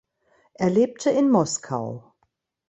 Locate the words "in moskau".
1.11-2.15